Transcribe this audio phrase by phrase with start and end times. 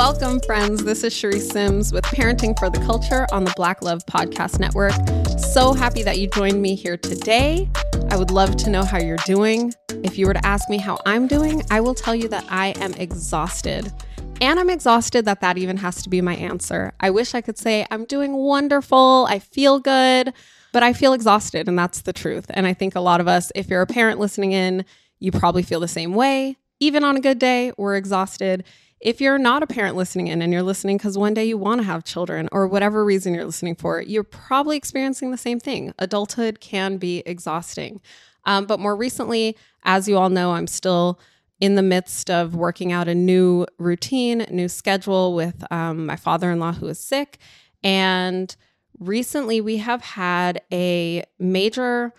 [0.00, 0.82] Welcome, friends.
[0.82, 4.94] This is Charisse Sims with Parenting for the Culture on the Black Love Podcast Network.
[5.38, 7.68] So happy that you joined me here today.
[8.08, 9.74] I would love to know how you're doing.
[10.02, 12.68] If you were to ask me how I'm doing, I will tell you that I
[12.80, 13.92] am exhausted.
[14.40, 16.94] And I'm exhausted that that even has to be my answer.
[16.98, 20.32] I wish I could say, I'm doing wonderful, I feel good,
[20.72, 22.46] but I feel exhausted, and that's the truth.
[22.48, 24.86] And I think a lot of us, if you're a parent listening in,
[25.18, 26.56] you probably feel the same way.
[26.82, 28.64] Even on a good day, we're exhausted.
[29.00, 31.80] If you're not a parent listening in and you're listening because one day you want
[31.80, 35.94] to have children or whatever reason you're listening for, you're probably experiencing the same thing.
[35.98, 38.02] Adulthood can be exhausting.
[38.44, 41.18] Um, but more recently, as you all know, I'm still
[41.60, 46.50] in the midst of working out a new routine, new schedule with um, my father
[46.50, 47.38] in law who is sick.
[47.82, 48.54] And
[48.98, 52.12] recently we have had a major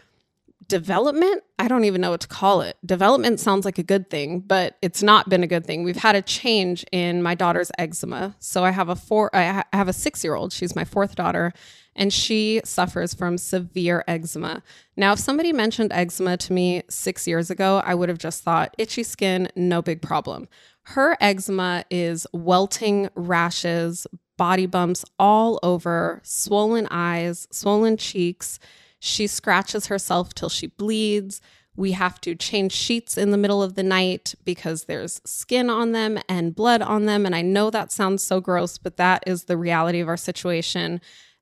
[0.72, 1.44] development.
[1.60, 2.78] I don't even know what to call it.
[2.86, 5.84] Development sounds like a good thing, but it's not been a good thing.
[5.84, 8.38] We've had a change in my daughter's eczema.
[8.40, 10.54] So I have a four, I have a six year old.
[10.54, 11.52] She's my fourth daughter,
[11.94, 14.64] and she suffers from severe eczema.
[14.96, 18.74] Now, if somebody mentioned eczema to me six years ago, I would have just thought
[18.78, 20.48] itchy skin, no big problem.
[20.84, 28.58] Her eczema is welting rashes, body bumps all over, swollen eyes, swollen cheeks.
[29.04, 31.42] She scratches herself till she bleeds.
[31.76, 35.92] We have to change sheets in the middle of the night because there's skin on
[35.92, 37.26] them and blood on them.
[37.26, 41.02] And I know that sounds so gross, but that is the reality of our situation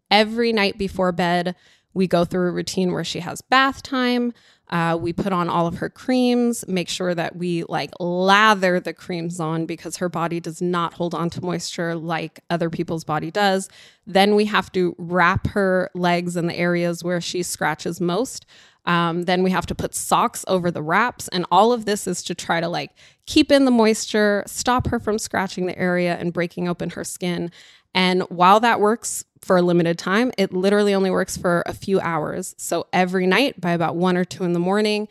[0.10, 1.56] every night before bed,
[1.94, 4.34] we go through a routine where she has bath time.
[4.70, 8.94] Uh, we put on all of her creams, make sure that we like lather the
[8.94, 13.32] creams on because her body does not hold on to moisture like other people's body
[13.32, 13.68] does.
[14.06, 18.46] Then we have to wrap her legs in the areas where she scratches most.
[18.86, 21.28] Um, then we have to put socks over the wraps.
[21.30, 22.92] And all of this is to try to like
[23.26, 27.52] keep in the moisture, stop her from scratching the area and breaking open her skin.
[27.94, 32.00] And while that works for a limited time, it literally only works for a few
[32.00, 32.56] hours.
[32.58, 35.08] So every night by about one or two in the morning,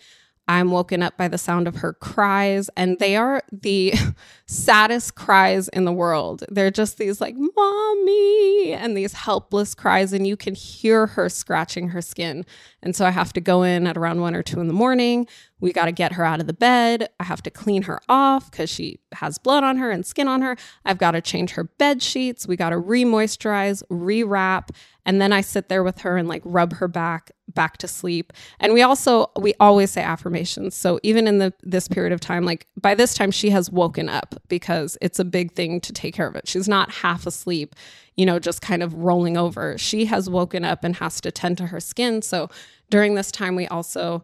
[0.49, 3.93] I'm woken up by the sound of her cries, and they are the
[4.47, 6.43] saddest cries in the world.
[6.49, 11.91] They're just these like, mommy, and these helpless cries, and you can hear her scratching
[11.91, 12.47] her skin.
[12.83, 15.27] And so I have to go in at around one or two in the morning.
[15.61, 17.11] We got to get her out of the bed.
[17.21, 20.41] I have to clean her off because she has blood on her and skin on
[20.41, 20.57] her.
[20.85, 22.49] I've got to change her bed sheets.
[22.49, 24.71] We got to re moisturize, rewrap.
[25.05, 28.33] And then I sit there with her and like rub her back back to sleep.
[28.61, 30.77] And we also we always say affirmations.
[30.77, 34.09] So even in the this period of time, like by this time she has woken
[34.09, 36.47] up because it's a big thing to take care of it.
[36.47, 37.75] She's not half asleep,
[38.17, 39.77] you know, just kind of rolling over.
[39.77, 42.23] She has woken up and has to tend to her skin.
[42.23, 42.49] So
[42.91, 44.23] during this time we also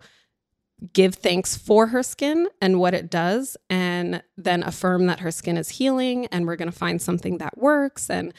[0.92, 5.56] give thanks for her skin and what it does and then affirm that her skin
[5.56, 8.32] is healing and we're going to find something that works and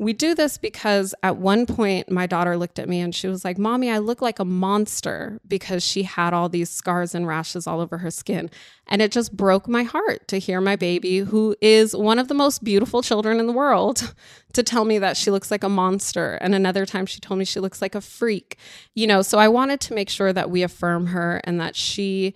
[0.00, 3.44] we do this because at one point my daughter looked at me and she was
[3.44, 7.66] like, Mommy, I look like a monster because she had all these scars and rashes
[7.66, 8.48] all over her skin.
[8.86, 12.34] And it just broke my heart to hear my baby, who is one of the
[12.34, 14.14] most beautiful children in the world,
[14.54, 16.36] to tell me that she looks like a monster.
[16.36, 18.56] And another time she told me she looks like a freak.
[18.94, 22.34] You know, so I wanted to make sure that we affirm her and that she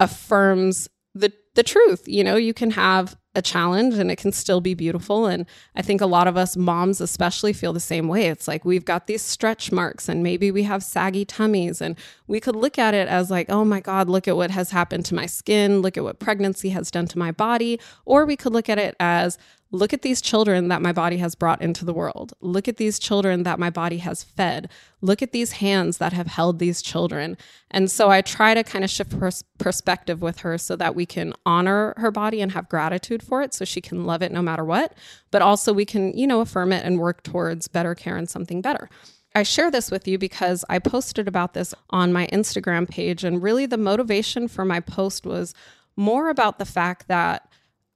[0.00, 2.08] affirms the the truth.
[2.08, 5.26] You know, you can have a challenge and it can still be beautiful.
[5.26, 8.26] And I think a lot of us moms, especially, feel the same way.
[8.26, 11.80] It's like we've got these stretch marks and maybe we have saggy tummies.
[11.80, 14.70] And we could look at it as like, oh my God, look at what has
[14.70, 15.80] happened to my skin.
[15.80, 17.80] Look at what pregnancy has done to my body.
[18.04, 19.38] Or we could look at it as,
[19.70, 22.32] Look at these children that my body has brought into the world.
[22.40, 24.70] Look at these children that my body has fed.
[25.02, 27.36] Look at these hands that have held these children.
[27.70, 31.04] And so I try to kind of shift pers- perspective with her so that we
[31.04, 34.40] can honor her body and have gratitude for it so she can love it no
[34.40, 34.94] matter what.
[35.30, 38.62] But also we can, you know, affirm it and work towards better care and something
[38.62, 38.88] better.
[39.34, 43.22] I share this with you because I posted about this on my Instagram page.
[43.22, 45.54] And really, the motivation for my post was
[45.94, 47.48] more about the fact that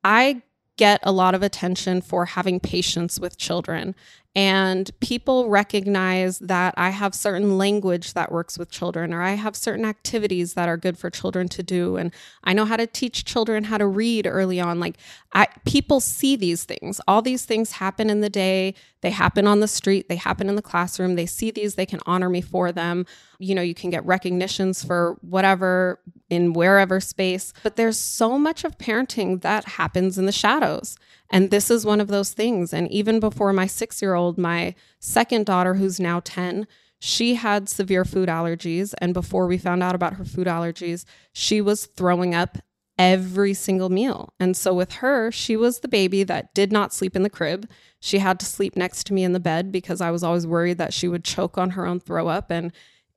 [0.04, 0.42] I
[0.76, 3.94] get a lot of attention for having patience with children.
[4.34, 9.54] And people recognize that I have certain language that works with children, or I have
[9.54, 11.96] certain activities that are good for children to do.
[11.96, 14.80] And I know how to teach children how to read early on.
[14.80, 14.96] Like,
[15.34, 16.98] I, people see these things.
[17.06, 20.56] All these things happen in the day, they happen on the street, they happen in
[20.56, 21.14] the classroom.
[21.14, 23.04] They see these, they can honor me for them.
[23.42, 26.00] You know, you can get recognitions for whatever
[26.30, 27.52] in wherever space.
[27.62, 30.96] But there's so much of parenting that happens in the shadows.
[31.28, 32.72] And this is one of those things.
[32.72, 36.66] And even before my six year old, my second daughter, who's now 10,
[37.00, 38.94] she had severe food allergies.
[38.98, 42.58] And before we found out about her food allergies, she was throwing up
[42.98, 44.32] every single meal.
[44.38, 47.68] And so with her, she was the baby that did not sleep in the crib.
[47.98, 50.78] She had to sleep next to me in the bed because I was always worried
[50.78, 52.72] that she would choke on her own throw up and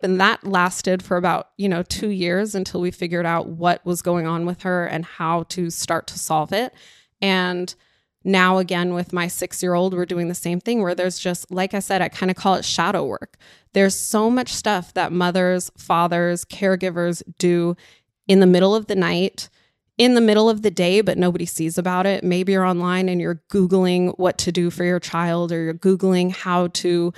[0.05, 4.01] and that lasted for about, you know, 2 years until we figured out what was
[4.01, 6.73] going on with her and how to start to solve it.
[7.21, 7.75] And
[8.23, 11.79] now again with my 6-year-old, we're doing the same thing where there's just like I
[11.79, 13.37] said, I kind of call it shadow work.
[13.73, 17.75] There's so much stuff that mothers, fathers, caregivers do
[18.27, 19.49] in the middle of the night
[19.97, 22.23] in the middle of the day, but nobody sees about it.
[22.23, 26.33] Maybe you're online and you're Googling what to do for your child, or you're Googling
[26.33, 27.13] how to,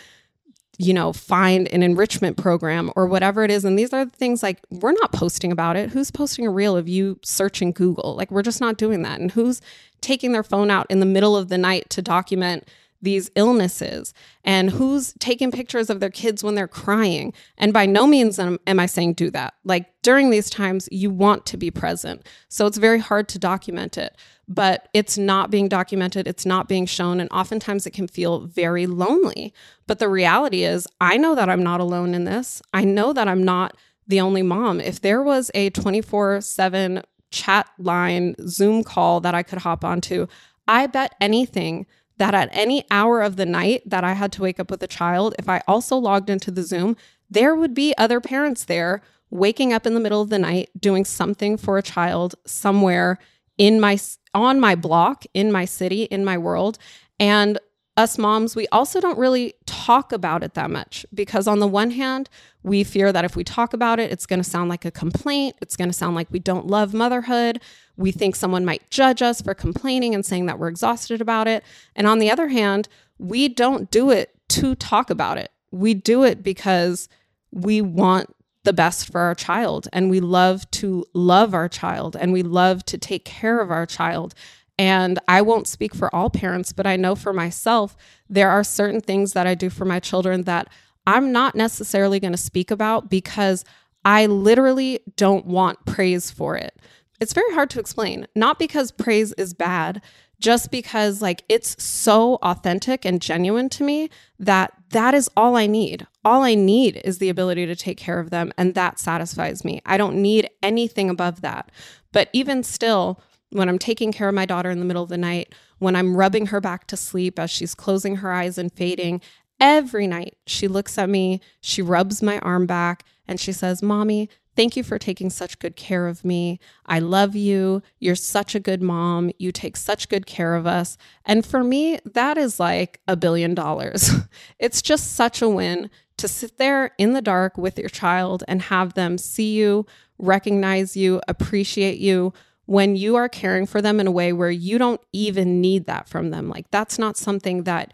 [0.77, 3.65] you know, find an enrichment program or whatever it is.
[3.65, 5.89] And these are the things like we're not posting about it.
[5.89, 8.15] Who's posting a reel of you searching Google?
[8.15, 9.19] Like we're just not doing that.
[9.19, 9.59] And who's
[10.01, 12.67] taking their phone out in the middle of the night to document
[13.01, 14.13] these illnesses
[14.43, 17.33] and who's taking pictures of their kids when they're crying.
[17.57, 19.53] And by no means am, am, I saying do that.
[19.63, 22.25] Like during these times, you want to be present.
[22.49, 24.15] So it's very hard to document it,
[24.47, 27.19] but it's not being documented, it's not being shown.
[27.19, 29.53] And oftentimes it can feel very lonely.
[29.87, 32.61] But the reality is, I know that I'm not alone in this.
[32.73, 33.75] I know that I'm not
[34.07, 34.79] the only mom.
[34.79, 40.27] If there was a 24 7 chat line, Zoom call that I could hop onto,
[40.65, 41.85] I bet anything
[42.17, 44.87] that at any hour of the night that I had to wake up with a
[44.87, 46.95] child, if I also logged into the Zoom,
[47.29, 51.03] there would be other parents there waking up in the middle of the night doing
[51.03, 53.19] something for a child somewhere
[53.57, 53.99] in my
[54.43, 56.77] on my block, in my city, in my world.
[57.19, 57.59] And
[57.97, 61.89] us moms, we also don't really talk about it that much because, on the one
[61.91, 62.29] hand,
[62.61, 65.55] we fear that if we talk about it, it's going to sound like a complaint.
[65.61, 67.59] It's going to sound like we don't love motherhood.
[67.95, 71.63] We think someone might judge us for complaining and saying that we're exhausted about it.
[71.95, 72.87] And on the other hand,
[73.17, 75.51] we don't do it to talk about it.
[75.71, 77.09] We do it because
[77.51, 78.33] we want
[78.67, 82.83] the best for our child and we love to love our child and we love
[82.85, 84.33] to take care of our child.
[84.77, 87.95] And I won't speak for all parents, but I know for myself,
[88.29, 90.67] there are certain things that I do for my children that
[91.07, 93.63] I'm not necessarily going to speak about because
[94.03, 96.77] I literally don't want praise for it
[97.19, 98.27] it's very hard to explain.
[98.35, 100.01] Not because praise is bad,
[100.39, 104.09] just because like it's so authentic and genuine to me
[104.39, 106.05] that that is all I need.
[106.27, 109.81] All I need is the ability to take care of them and that satisfies me.
[109.85, 111.71] I don't need anything above that.
[112.11, 113.21] But even still,
[113.51, 116.17] when I'm taking care of my daughter in the middle of the night, when I'm
[116.17, 119.21] rubbing her back to sleep as she's closing her eyes and fading,
[119.61, 124.27] every night she looks at me, she rubs my arm back, and she says, Mommy,
[124.57, 126.59] Thank you for taking such good care of me.
[126.87, 127.83] I love you.
[127.99, 129.29] You're such a good mom.
[129.37, 130.97] You take such good care of us.
[131.25, 134.09] And for me, that is like a billion dollars.
[134.59, 138.63] it's just such a win to sit there in the dark with your child and
[138.63, 139.85] have them see you,
[140.17, 142.33] recognize you, appreciate you
[142.65, 146.09] when you are caring for them in a way where you don't even need that
[146.09, 146.49] from them.
[146.49, 147.93] Like that's not something that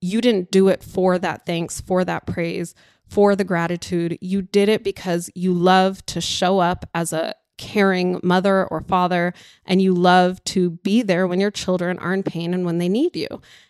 [0.00, 2.74] you didn't do it for that thanks, for that praise
[3.12, 4.16] for the gratitude.
[4.22, 9.32] You did it because you love to show up as a caring mother or father,
[9.64, 12.88] and you love to be there when your children are in pain and when they
[12.88, 13.28] need you.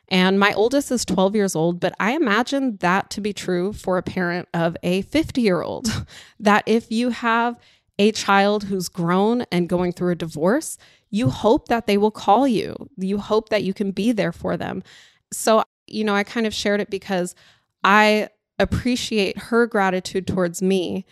[0.09, 3.99] And my oldest is 12 years old, but I imagine that to be true for
[3.99, 5.89] a parent of a 50 year old.
[6.41, 7.59] that if you have
[7.99, 10.79] a child who's grown and going through a divorce,
[11.11, 12.75] you hope that they will call you.
[12.97, 14.83] You hope that you can be there for them.
[15.33, 17.35] So, you know, I kind of shared it because
[17.85, 21.05] I appreciate her gratitude towards me.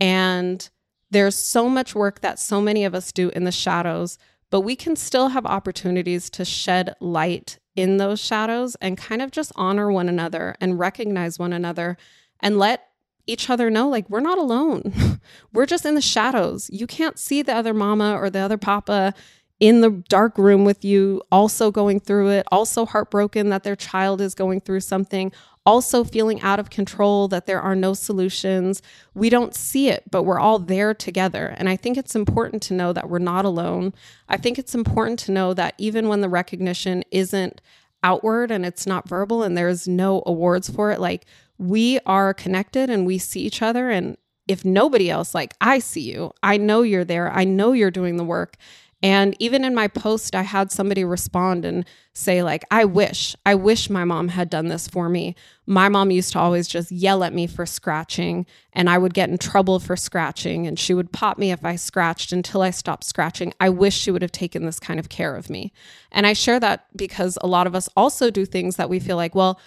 [0.00, 0.68] And
[1.14, 4.18] there's so much work that so many of us do in the shadows,
[4.50, 9.30] but we can still have opportunities to shed light in those shadows and kind of
[9.30, 11.96] just honor one another and recognize one another
[12.40, 12.88] and let
[13.26, 15.20] each other know like we're not alone.
[15.52, 16.68] we're just in the shadows.
[16.72, 19.14] You can't see the other mama or the other papa
[19.60, 24.20] in the dark room with you, also going through it, also heartbroken that their child
[24.20, 25.32] is going through something,
[25.66, 28.82] also feeling out of control, that there are no solutions.
[29.14, 31.54] We don't see it, but we're all there together.
[31.56, 33.94] And I think it's important to know that we're not alone.
[34.28, 37.60] I think it's important to know that even when the recognition isn't
[38.02, 41.24] outward and it's not verbal and there's no awards for it, like
[41.56, 43.88] we are connected and we see each other.
[43.88, 47.90] And if nobody else, like I see you, I know you're there, I know you're
[47.90, 48.56] doing the work.
[49.04, 51.84] And even in my post, I had somebody respond and
[52.14, 55.34] say, like, I wish, I wish my mom had done this for me.
[55.66, 59.28] My mom used to always just yell at me for scratching, and I would get
[59.28, 63.04] in trouble for scratching, and she would pop me if I scratched until I stopped
[63.04, 63.52] scratching.
[63.60, 65.74] I wish she would have taken this kind of care of me.
[66.10, 69.16] And I share that because a lot of us also do things that we feel
[69.16, 69.60] like, well,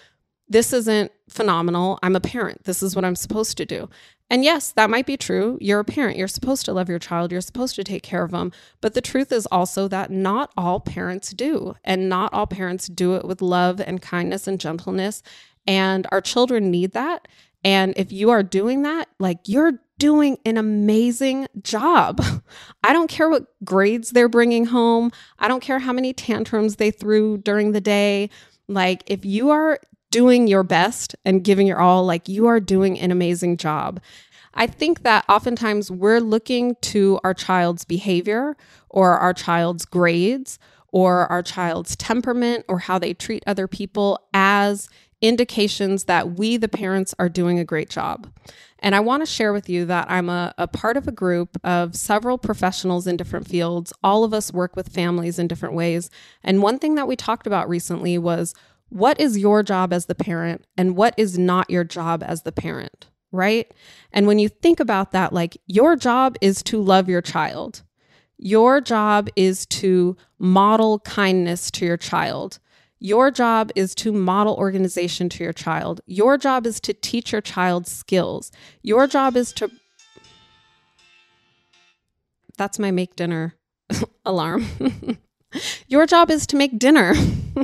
[0.50, 2.00] this isn't phenomenal.
[2.02, 2.64] I'm a parent.
[2.64, 3.90] This is what I'm supposed to do.
[4.30, 5.58] And yes, that might be true.
[5.62, 6.18] You're a parent.
[6.18, 7.32] You're supposed to love your child.
[7.32, 8.52] You're supposed to take care of them.
[8.82, 11.76] But the truth is also that not all parents do.
[11.84, 15.24] And not all parents do it with love and kindness and gentleness.
[15.66, 17.28] And our children need that.
[17.64, 22.22] And if you are doing that, like you're doing an amazing job.
[22.84, 25.12] I don't care what grades they're bringing home.
[25.40, 28.30] I don't care how many tantrums they threw during the day.
[28.68, 29.80] Like, if you are
[30.12, 34.00] doing your best and giving your all, like you are doing an amazing job.
[34.54, 38.58] I think that oftentimes we're looking to our child's behavior
[38.90, 40.58] or our child's grades
[40.92, 44.90] or our child's temperament or how they treat other people as
[45.22, 48.32] indications that we, the parents, are doing a great job.
[48.80, 51.58] And I want to share with you that I'm a, a, part of a group
[51.64, 53.92] of several professionals in different fields.
[54.04, 56.12] All of us work with families in different ways.
[56.44, 58.54] And one thing that we talked about recently was
[58.90, 62.52] what is your job as the parent and what is not your job as the
[62.52, 63.72] parent, right?
[64.12, 67.84] And when you think about that, like your job is to love your child,
[68.38, 72.60] your job is to model kindness to your child.
[73.00, 76.02] Your job is to model organization to your child.
[76.06, 78.52] Your job is to teach your child skills.
[78.82, 79.70] Your job is to.
[82.58, 83.56] That's my make dinner
[84.26, 84.66] alarm.
[85.88, 87.14] Your job is to make dinner.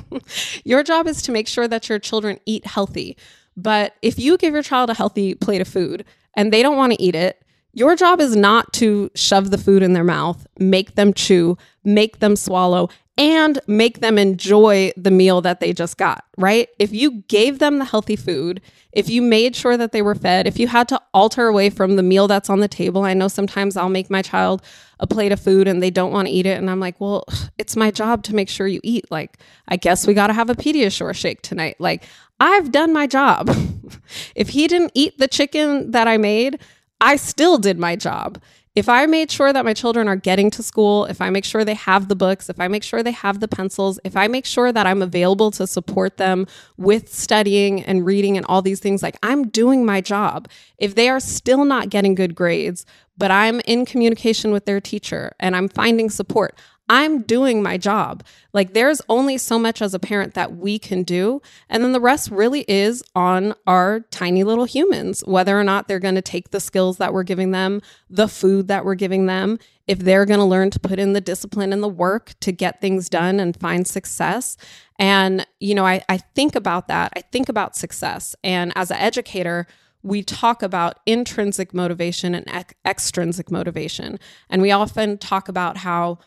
[0.64, 3.18] your job is to make sure that your children eat healthy.
[3.56, 6.94] But if you give your child a healthy plate of food and they don't want
[6.94, 10.96] to eat it, your job is not to shove the food in their mouth, make
[10.96, 16.26] them chew, make them swallow, and make them enjoy the meal that they just got,
[16.38, 16.68] right?
[16.80, 18.60] If you gave them the healthy food,
[18.92, 21.96] if you made sure that they were fed, if you had to alter away from
[21.96, 24.64] the meal that's on the table, I know sometimes I'll make my child
[25.00, 26.58] a plate of food and they don't want to eat it.
[26.58, 27.26] And I'm like, well,
[27.60, 29.12] it's my job to make sure you eat.
[29.12, 31.76] Like, I guess we got to have a Pediasure shake tonight.
[31.80, 32.04] Like,
[32.40, 33.56] I've done my job.
[34.36, 36.60] if he didn't eat the chicken that I made,
[37.00, 38.42] I still did my job
[38.76, 41.64] if I made sure that my children are getting to school, if I make sure
[41.64, 44.48] they have the books, if I make sure they have the pencils, if I make
[44.48, 49.04] sure that I'm available to support them with studying and reading and all these things,
[49.04, 50.48] like I'm doing my job.
[50.80, 52.84] If they are still not getting good grades,
[53.16, 56.60] but I'm in communication with their teacher and I'm finding support,
[56.90, 58.24] I'm doing my job.
[58.52, 61.42] Like there's only so much as a parent that we can do.
[61.70, 66.00] And then the rest really is on our tiny little humans, whether or not they're
[66.00, 69.60] going to take the skills that we're giving them, the food that we're giving them,
[69.88, 72.82] if they're going to learn to put in the discipline and the work to get
[72.82, 74.58] things done and find success.
[75.00, 77.12] And, you know, I, I think about that.
[77.16, 78.36] I think about success.
[78.44, 79.68] And as an educator,
[80.04, 84.20] we talk about intrinsic motivation and extrinsic motivation.
[84.50, 86.20] And we often talk about how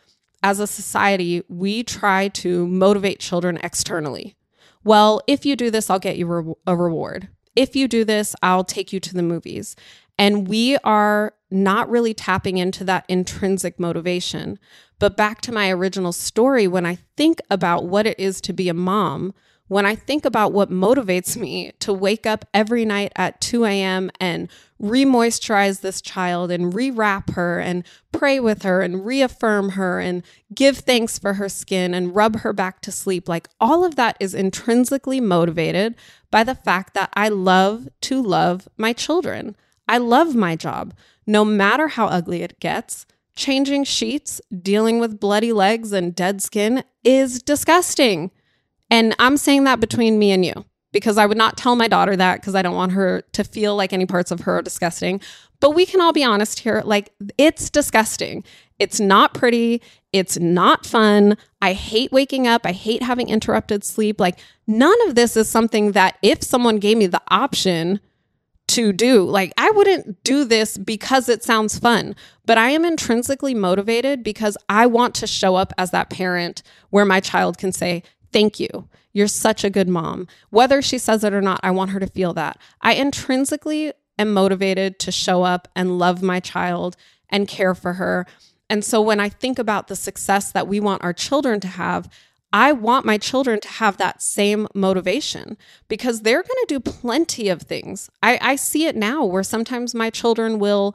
[0.43, 4.37] as a society, we try to motivate children externally.
[4.85, 7.29] Well, if you do this, I'll get you re- a reward.
[7.57, 9.75] If you do this, I'll take you to the movies.
[10.19, 14.59] And we are not really tapping into that intrinsic motivation.
[14.99, 18.69] But back to my original story, when I think about what it is to be
[18.69, 19.35] a mom,
[19.69, 24.11] when I think about what motivates me to wake up every night at 2 a.m.
[24.21, 30.23] and re-moisturize this child and rewrap her and pray with her and reaffirm her and
[30.55, 34.17] give thanks for her skin and rub her back to sleep like all of that
[34.21, 35.95] is intrinsically motivated
[36.31, 39.57] by the fact that I love to love my children.
[39.89, 40.95] I love my job
[41.27, 43.07] no matter how ugly it gets.
[43.35, 48.31] Changing sheets, dealing with bloody legs and dead skin is disgusting.
[48.91, 52.17] And I'm saying that between me and you because I would not tell my daughter
[52.17, 55.21] that because I don't want her to feel like any parts of her are disgusting.
[55.61, 58.45] But we can all be honest here like, it's disgusting.
[58.79, 59.83] It's not pretty.
[60.13, 61.37] It's not fun.
[61.61, 62.63] I hate waking up.
[62.65, 64.21] I hate having interrupted sleep.
[64.21, 68.01] Like, none of this is something that if someone gave me the option,
[68.69, 69.23] to do.
[69.23, 74.57] Like, I wouldn't do this because it sounds fun, but I am intrinsically motivated because
[74.69, 78.03] I want to show up as that parent where my child can say,
[78.37, 78.87] Thank you.
[79.15, 80.29] You're such a good mom.
[80.51, 82.59] Whether she says it or not, I want her to feel that.
[82.83, 86.97] I intrinsically am motivated to show up and love my child
[87.31, 88.27] and care for her.
[88.69, 92.11] And so when I think about the success that we want our children to have,
[92.53, 95.57] I want my children to have that same motivation
[95.89, 98.11] because they're going to do plenty of things.
[98.23, 100.95] I, I, see it now where sometimes my children will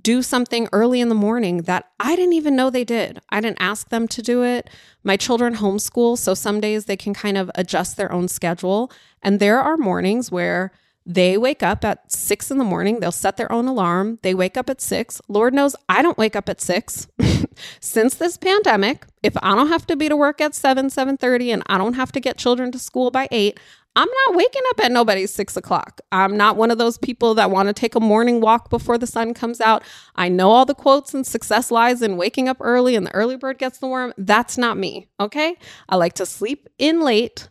[0.00, 3.20] do something early in the morning that I didn't even know they did.
[3.30, 4.70] I didn't ask them to do it.
[5.02, 8.92] My children homeschool, so some days they can kind of adjust their own schedule.
[9.22, 10.72] And there are mornings where
[11.06, 13.00] they wake up at six in the morning.
[13.00, 14.18] They'll set their own alarm.
[14.22, 15.20] They wake up at six.
[15.28, 17.08] Lord knows I don't wake up at six.
[17.80, 21.50] Since this pandemic, if I don't have to be to work at seven, seven thirty,
[21.50, 23.58] and I don't have to get children to school by eight,
[23.96, 26.00] I'm not waking up at nobody's six o'clock.
[26.12, 29.06] I'm not one of those people that want to take a morning walk before the
[29.06, 29.82] sun comes out.
[30.14, 33.36] I know all the quotes and success lies in waking up early and the early
[33.36, 34.14] bird gets the worm.
[34.16, 35.08] That's not me.
[35.18, 35.56] Okay.
[35.88, 37.48] I like to sleep in late.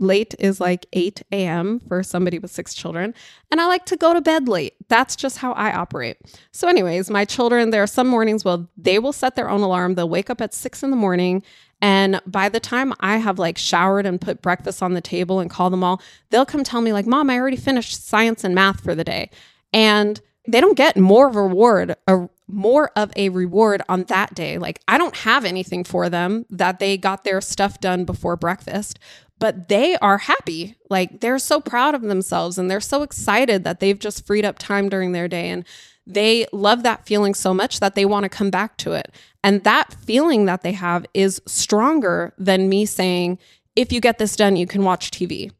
[0.00, 1.78] Late is like 8 a.m.
[1.80, 3.14] for somebody with six children.
[3.50, 4.74] And I like to go to bed late.
[4.88, 6.16] That's just how I operate.
[6.50, 9.94] So, anyways, my children, there are some mornings, well, they will set their own alarm.
[9.94, 11.42] They'll wake up at six in the morning
[11.82, 15.48] and by the time I have like showered and put breakfast on the table and
[15.48, 18.82] call them all, they'll come tell me, like, Mom, I already finished science and math
[18.82, 19.30] for the day.
[19.72, 24.58] And they don't get more reward, a more of a reward on that day.
[24.58, 28.98] Like I don't have anything for them that they got their stuff done before breakfast,
[29.40, 30.76] but they are happy.
[30.88, 34.58] Like they're so proud of themselves and they're so excited that they've just freed up
[34.58, 35.64] time during their day and
[36.06, 39.12] they love that feeling so much that they want to come back to it.
[39.42, 43.38] And that feeling that they have is stronger than me saying,
[43.76, 45.50] if you get this done, you can watch TV.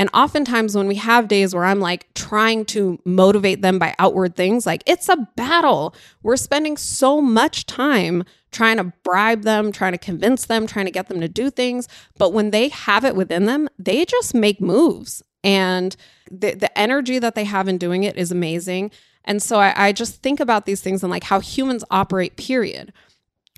[0.00, 4.34] And oftentimes, when we have days where I'm like trying to motivate them by outward
[4.34, 5.94] things, like it's a battle.
[6.22, 10.90] We're spending so much time trying to bribe them, trying to convince them, trying to
[10.90, 11.86] get them to do things.
[12.16, 15.22] But when they have it within them, they just make moves.
[15.44, 15.94] And
[16.30, 18.92] the, the energy that they have in doing it is amazing.
[19.26, 22.94] And so I, I just think about these things and like how humans operate, period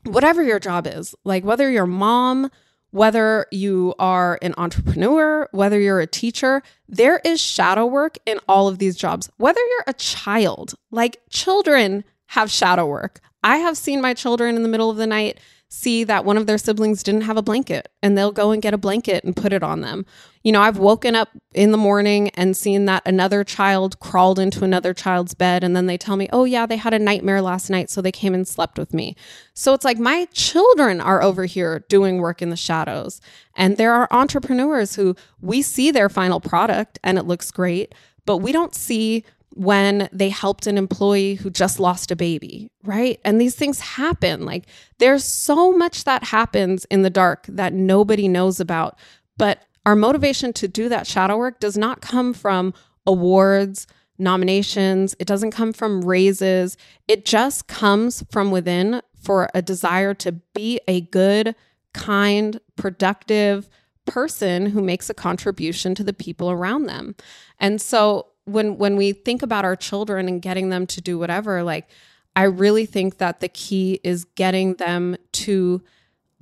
[0.04, 2.50] whatever your job is, like whether you're mom,
[2.92, 8.68] whether you are an entrepreneur, whether you're a teacher, there is shadow work in all
[8.68, 9.28] of these jobs.
[9.38, 13.20] Whether you're a child, like children have shadow work.
[13.42, 15.40] I have seen my children in the middle of the night
[15.74, 18.74] see that one of their siblings didn't have a blanket and they'll go and get
[18.74, 20.04] a blanket and put it on them.
[20.44, 24.64] You know, I've woken up in the morning and seen that another child crawled into
[24.64, 27.70] another child's bed and then they tell me, "Oh yeah, they had a nightmare last
[27.70, 29.16] night, so they came and slept with me."
[29.54, 33.22] So it's like my children are over here doing work in the shadows.
[33.56, 37.94] And there are entrepreneurs who we see their final product and it looks great,
[38.26, 43.20] but we don't see when they helped an employee who just lost a baby, right?
[43.24, 44.44] And these things happen.
[44.44, 44.66] Like
[44.98, 48.98] there's so much that happens in the dark that nobody knows about.
[49.36, 52.72] But our motivation to do that shadow work does not come from
[53.06, 53.86] awards,
[54.18, 56.76] nominations, it doesn't come from raises.
[57.08, 61.54] It just comes from within for a desire to be a good,
[61.92, 63.68] kind, productive
[64.06, 67.14] person who makes a contribution to the people around them.
[67.58, 71.62] And so when when we think about our children and getting them to do whatever
[71.62, 71.88] like
[72.34, 75.82] i really think that the key is getting them to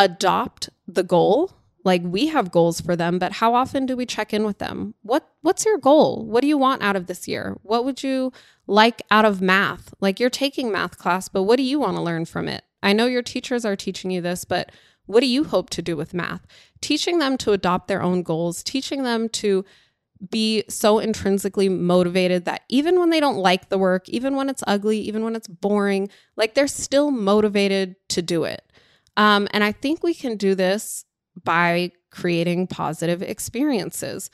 [0.01, 1.53] adopt the goal.
[1.85, 4.95] Like we have goals for them but how often do we check in with them?
[5.03, 6.27] What what's your goal?
[6.27, 7.57] What do you want out of this year?
[7.63, 8.33] What would you
[8.67, 9.95] like out of math?
[10.01, 12.65] Like you're taking math class but what do you want to learn from it?
[12.83, 14.73] I know your teachers are teaching you this but
[15.07, 16.47] what do you hope to do with math?
[16.81, 19.65] Teaching them to adopt their own goals teaching them to
[20.29, 24.63] be so intrinsically motivated that even when they don't like the work, even when it's
[24.67, 28.63] ugly, even when it's boring, like they're still motivated to do it.
[29.17, 31.05] Um, and I think we can do this
[31.43, 34.31] by creating positive experiences.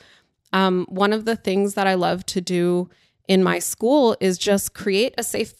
[0.53, 2.89] Um, one of the things that I love to do
[3.27, 5.53] in my school is just create a safe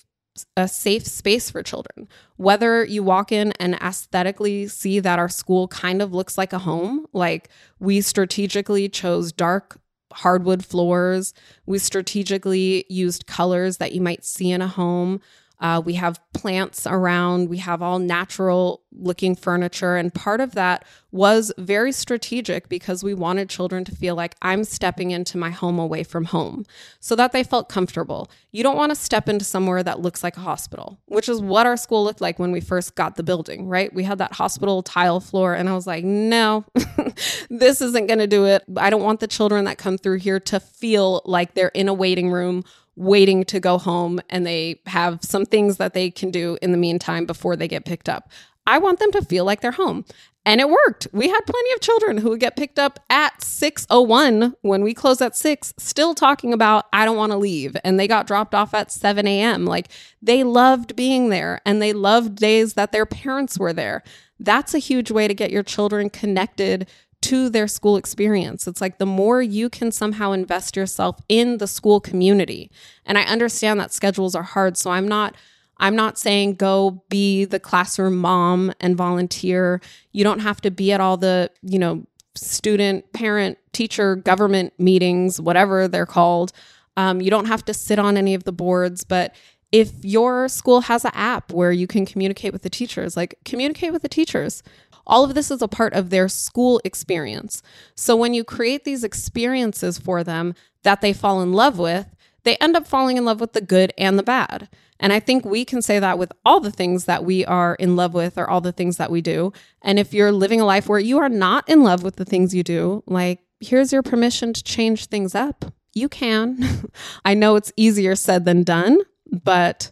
[0.55, 2.07] a safe space for children.
[2.35, 6.59] Whether you walk in and aesthetically see that our school kind of looks like a
[6.59, 9.79] home, like we strategically chose dark
[10.13, 11.33] hardwood floors.
[11.65, 15.21] We strategically used colors that you might see in a home.
[15.59, 17.49] Uh, we have plants around.
[17.49, 19.95] We have all natural looking furniture.
[19.95, 24.63] And part of that was very strategic because we wanted children to feel like I'm
[24.63, 26.65] stepping into my home away from home
[26.99, 28.29] so that they felt comfortable.
[28.51, 31.65] You don't want to step into somewhere that looks like a hospital, which is what
[31.65, 33.93] our school looked like when we first got the building, right?
[33.93, 35.53] We had that hospital tile floor.
[35.53, 36.65] And I was like, no,
[37.49, 38.63] this isn't going to do it.
[38.75, 41.93] I don't want the children that come through here to feel like they're in a
[41.93, 42.63] waiting room
[42.97, 46.77] waiting to go home and they have some things that they can do in the
[46.77, 48.29] meantime before they get picked up.
[48.65, 50.03] I want them to feel like they're home.
[50.45, 51.07] And it worked.
[51.11, 55.21] We had plenty of children who would get picked up at 6:01 when we close
[55.21, 57.75] at 6, still talking about I don't want to leave.
[57.83, 59.65] And they got dropped off at 7 a.m.
[59.65, 59.89] Like
[60.21, 64.03] they loved being there and they loved days that their parents were there.
[64.39, 66.87] That's a huge way to get your children connected
[67.27, 68.67] to their school experience.
[68.67, 72.71] It's like the more you can somehow invest yourself in the school community.
[73.05, 75.35] And I understand that schedules are hard, so I'm not
[75.79, 79.81] I'm not saying go be the classroom mom and volunteer.
[80.13, 85.39] You don't have to be at all the, you know, student, parent, teacher, government meetings,
[85.41, 86.53] whatever they're called.
[86.95, 89.35] Um, you don't have to sit on any of the boards, but
[89.71, 93.91] if your school has an app where you can communicate with the teachers, like communicate
[93.91, 94.63] with the teachers
[95.07, 97.63] All of this is a part of their school experience.
[97.95, 102.05] So when you create these experiences for them that they fall in love with,
[102.43, 104.69] they end up falling in love with the good and the bad.
[104.99, 107.95] And I think we can say that with all the things that we are in
[107.95, 109.53] love with or all the things that we do.
[109.81, 112.55] And if you're living a life where you are not in love with the things
[112.55, 115.65] you do, like here's your permission to change things up.
[115.93, 116.89] You can.
[117.25, 118.99] I know it's easier said than done,
[119.31, 119.91] but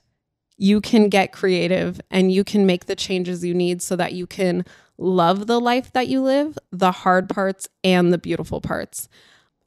[0.58, 4.26] you can get creative and you can make the changes you need so that you
[4.26, 4.64] can
[4.98, 9.10] love the life that you live, the hard parts and the beautiful parts.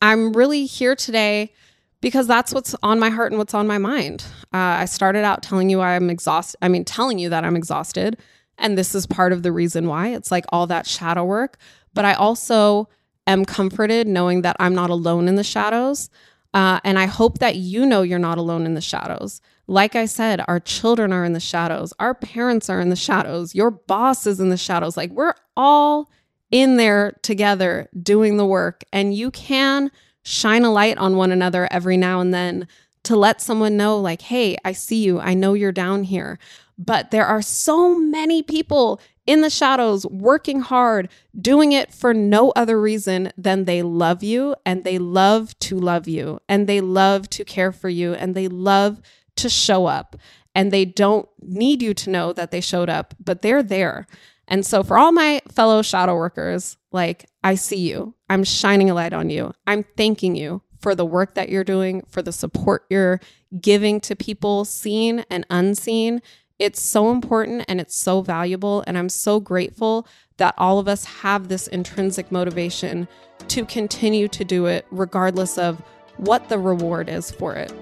[0.01, 1.53] I'm really here today
[2.01, 4.25] because that's what's on my heart and what's on my mind.
[4.55, 6.59] Uh, I started out telling you I'm exhausted.
[6.63, 8.19] I mean, telling you that I'm exhausted.
[8.57, 11.59] And this is part of the reason why it's like all that shadow work.
[11.95, 12.89] But I also
[13.27, 16.11] am comforted knowing that I'm not alone in the shadows.
[16.55, 19.41] Uh, and I hope that you know you're not alone in the shadows.
[19.69, 23.55] Like I said, our children are in the shadows, our parents are in the shadows,
[23.55, 24.97] your boss is in the shadows.
[24.97, 26.11] Like we're all
[26.51, 28.85] in there together doing the work.
[28.93, 29.91] And you can
[30.23, 32.67] shine a light on one another every now and then
[33.05, 35.21] to let someone know, like, hey, I see you.
[35.21, 36.39] I know you're down here.
[36.77, 42.51] But there are so many people in the shadows, working hard, doing it for no
[42.51, 47.29] other reason than they love you and they love to love you and they love
[47.31, 49.01] to care for you and they love
[49.39, 50.17] to show up.
[50.55, 54.07] And they don't need you to know that they showed up, but they're there.
[54.49, 58.15] And so, for all my fellow shadow workers, like, I see you.
[58.31, 59.53] I'm shining a light on you.
[59.67, 63.21] I'm thanking you for the work that you're doing, for the support you're
[63.61, 66.23] giving to people seen and unseen.
[66.59, 68.83] It's so important and it's so valuable.
[68.87, 73.07] And I'm so grateful that all of us have this intrinsic motivation
[73.49, 75.83] to continue to do it, regardless of
[76.17, 77.73] what the reward is for it.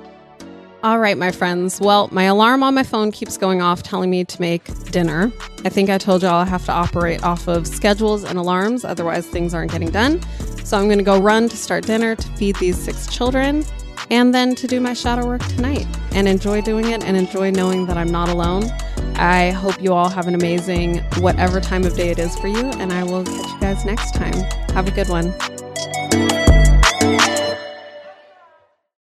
[0.83, 1.81] All right, my friends.
[1.81, 5.33] Well, my alarm on my phone keeps going off telling me to make dinner.
[5.65, 9.27] I think I told y'all I have to operate off of schedules and alarms, otherwise,
[9.27, 10.21] things aren't getting done.
[10.65, 13.65] So I'm going to go run to start dinner to feed these six children
[14.11, 17.87] and then to do my shadow work tonight and enjoy doing it and enjoy knowing
[17.87, 18.65] that I'm not alone.
[19.17, 22.71] I hope you all have an amazing whatever time of day it is for you,
[22.79, 24.35] and I will catch you guys next time.
[24.75, 25.35] Have a good one.